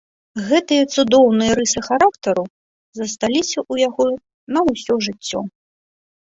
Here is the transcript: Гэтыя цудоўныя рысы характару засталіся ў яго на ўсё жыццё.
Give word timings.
Гэтыя 0.45 0.83
цудоўныя 0.93 1.51
рысы 1.59 1.79
характару 1.87 2.43
засталіся 3.01 3.55
ў 3.71 3.87
яго 3.87 4.05
на 4.57 4.65
ўсё 4.71 4.93
жыццё. 5.11 5.39